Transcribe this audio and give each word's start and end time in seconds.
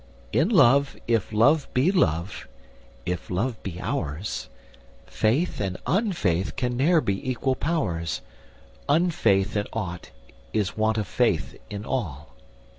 'In 0.33 0.49
Love, 0.49 0.97
if 1.07 1.31
Love 1.31 1.67
be 1.75 1.91
Love, 1.91 2.47
if 3.05 3.29
Love 3.29 3.61
be 3.61 3.79
ours, 3.79 4.49
Faith 5.05 5.59
and 5.61 5.77
unfaith 5.85 6.55
can 6.55 6.75
ne'er 6.75 7.01
be 7.01 7.29
equal 7.29 7.53
powers: 7.53 8.21
Unfaith 8.89 9.55
in 9.55 9.67
aught 9.73 10.09
is 10.53 10.75
want 10.75 10.97
of 10.97 11.05
faith 11.07 11.55
in 11.69 11.85
all. 11.85 12.35